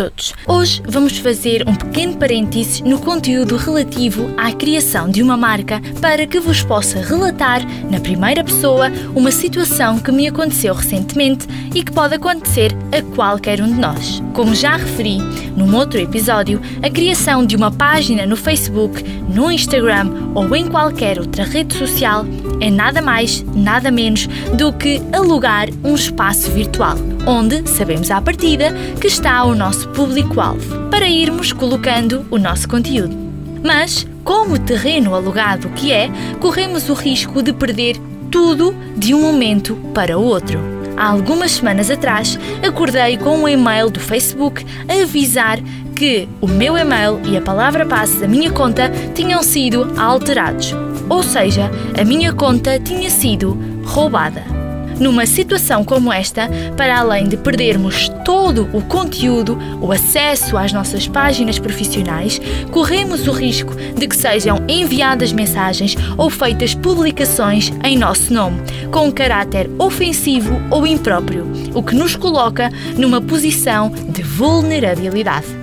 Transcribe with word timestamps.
todos! 0.00 0.32
Hoje 0.46 0.82
vamos 0.86 1.18
fazer 1.18 1.68
um 1.68 1.74
pequeno 1.74 2.16
parênteses 2.16 2.80
no 2.80 2.98
conteúdo 2.98 3.56
relativo 3.56 4.32
à 4.38 4.50
criação 4.50 5.10
de 5.10 5.22
uma 5.22 5.36
marca 5.36 5.78
para 6.00 6.26
que 6.26 6.40
vos 6.40 6.62
possa 6.62 7.02
relatar, 7.02 7.60
na 7.90 8.00
primeira 8.00 8.42
pessoa, 8.42 8.90
uma 9.14 9.30
situação 9.30 9.98
que 9.98 10.10
me 10.10 10.26
aconteceu 10.26 10.72
recentemente 10.72 11.46
e 11.74 11.84
que 11.84 11.92
pode 11.92 12.14
acontecer 12.14 12.72
a 12.96 13.02
qualquer 13.14 13.60
um 13.60 13.66
de 13.66 13.78
nós. 13.78 14.22
Como 14.32 14.54
já 14.54 14.76
referi 14.76 15.18
num 15.54 15.76
outro 15.76 16.00
episódio, 16.00 16.62
a 16.82 16.88
criação 16.88 17.44
de 17.44 17.54
uma 17.54 17.70
página 17.70 18.24
no 18.24 18.36
Facebook, 18.36 19.02
no 19.28 19.50
Instagram 19.50 20.32
ou 20.34 20.56
em 20.56 20.66
qualquer 20.66 21.18
outra 21.18 21.44
rede 21.44 21.76
social 21.76 22.24
é 22.60 22.70
nada 22.70 23.02
mais, 23.02 23.44
nada 23.54 23.90
menos 23.90 24.26
do 24.54 24.72
que 24.72 25.02
alugar 25.12 25.68
um 25.84 25.94
espaço 25.94 26.50
virtual, 26.50 26.96
onde 27.26 27.68
sabemos 27.68 28.10
à 28.10 28.20
partida 28.20 28.72
que 29.00 29.06
está 29.06 29.44
o 29.44 29.54
nosso 29.54 29.88
público-alvo, 29.90 30.88
para 30.90 31.08
irmos 31.08 31.52
colocando 31.52 32.24
o 32.30 32.38
nosso 32.38 32.68
conteúdo. 32.68 33.16
Mas, 33.62 34.06
como 34.24 34.58
terreno 34.58 35.14
alugado 35.14 35.68
que 35.70 35.92
é, 35.92 36.10
corremos 36.40 36.88
o 36.88 36.94
risco 36.94 37.42
de 37.42 37.52
perder 37.52 37.96
tudo 38.30 38.74
de 38.96 39.14
um 39.14 39.20
momento 39.20 39.76
para 39.92 40.18
o 40.18 40.24
outro. 40.24 40.58
Há 40.96 41.08
algumas 41.08 41.52
semanas 41.52 41.90
atrás, 41.90 42.38
acordei 42.66 43.16
com 43.16 43.38
um 43.38 43.48
e-mail 43.48 43.90
do 43.90 44.00
Facebook 44.00 44.64
a 44.88 45.02
avisar 45.02 45.58
que 45.96 46.28
o 46.40 46.46
meu 46.46 46.76
e-mail 46.76 47.20
e 47.24 47.36
a 47.36 47.40
palavra 47.40 47.84
passe 47.86 48.18
da 48.18 48.28
minha 48.28 48.50
conta 48.50 48.90
tinham 49.14 49.42
sido 49.42 49.92
alterados. 49.98 50.74
Ou 51.08 51.22
seja, 51.22 51.70
a 51.98 52.04
minha 52.04 52.32
conta 52.32 52.78
tinha 52.78 53.10
sido 53.10 53.58
roubada. 53.84 54.59
Numa 55.00 55.24
situação 55.24 55.82
como 55.82 56.12
esta, 56.12 56.48
para 56.76 57.00
além 57.00 57.26
de 57.26 57.36
perdermos 57.38 58.10
todo 58.22 58.68
o 58.72 58.82
conteúdo, 58.82 59.58
o 59.80 59.90
acesso 59.90 60.58
às 60.58 60.74
nossas 60.74 61.08
páginas 61.08 61.58
profissionais, 61.58 62.38
corremos 62.70 63.26
o 63.26 63.32
risco 63.32 63.74
de 63.74 64.06
que 64.06 64.14
sejam 64.14 64.58
enviadas 64.68 65.32
mensagens 65.32 65.96
ou 66.18 66.28
feitas 66.28 66.74
publicações 66.74 67.72
em 67.82 67.96
nosso 67.96 68.32
nome, 68.32 68.60
com 68.92 69.10
caráter 69.10 69.70
ofensivo 69.78 70.60
ou 70.70 70.86
impróprio, 70.86 71.50
o 71.74 71.82
que 71.82 71.94
nos 71.94 72.14
coloca 72.14 72.70
numa 72.98 73.22
posição 73.22 73.90
de 73.90 74.22
vulnerabilidade. 74.22 75.59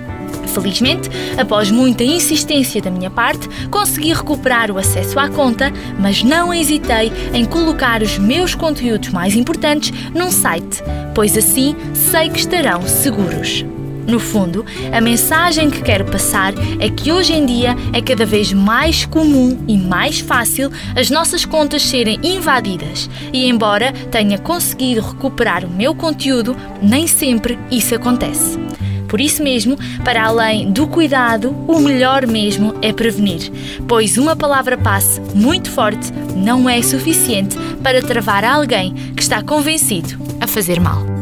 Felizmente, 0.58 1.08
após 1.38 1.70
muita 1.70 2.04
insistência 2.04 2.82
da 2.82 2.90
minha 2.90 3.12
parte, 3.12 3.48
consegui 3.70 4.12
recuperar 4.12 4.72
o 4.72 4.80
acesso 4.80 5.20
à 5.20 5.30
conta, 5.30 5.72
mas 6.00 6.24
não 6.24 6.52
hesitei 6.52 7.12
em 7.32 7.46
colocar 7.46 8.02
os 8.02 8.18
meus 8.18 8.56
conteúdos 8.56 9.10
mais 9.10 9.36
importantes 9.36 9.94
num 10.16 10.32
site, 10.32 10.84
pois 11.14 11.38
assim 11.38 11.76
sei 11.94 12.30
que 12.30 12.40
estarão 12.40 12.82
seguros. 12.88 13.64
No 14.08 14.20
fundo, 14.20 14.66
a 14.92 15.00
mensagem 15.00 15.70
que 15.70 15.84
quero 15.84 16.06
passar 16.06 16.54
é 16.80 16.90
que 16.90 17.12
hoje 17.12 17.34
em 17.34 17.46
dia 17.46 17.76
é 17.94 18.02
cada 18.02 18.26
vez 18.26 18.52
mais 18.52 19.06
comum 19.06 19.64
e 19.68 19.78
mais 19.78 20.20
fácil 20.20 20.72
as 20.96 21.12
nossas 21.12 21.46
contas 21.46 21.84
serem 21.84 22.18
invadidas, 22.24 23.08
e 23.32 23.48
embora 23.48 23.92
tenha 24.10 24.40
conseguido 24.40 25.02
recuperar 25.02 25.64
o 25.66 25.70
meu 25.70 25.94
conteúdo, 25.94 26.56
nem 26.82 27.06
sempre 27.06 27.60
isso 27.70 27.94
acontece. 27.94 28.58
Por 29.08 29.22
isso 29.22 29.44
mesmo, 29.44 29.78
para 30.04 30.26
além 30.26 30.72
do 30.72 30.88
cuidado, 30.88 31.56
o 31.68 31.80
melhor 31.80 32.28
mesmo 32.28 32.76
é 32.82 32.92
prevenir, 32.92 33.52
pois 33.88 34.18
uma 34.18 34.36
palavra 34.36 34.78
passe 34.78 35.20
muito 35.34 35.70
forte 35.70 36.12
não 36.36 36.70
é 36.70 36.82
suficiente 36.82 37.58
para 37.82 38.02
travar 38.02 38.44
alguém 38.44 38.94
que 39.16 39.22
está 39.22 39.42
convencido 39.42 40.18
a 40.40 40.48
fazer 40.48 40.80
mal. 40.80 41.17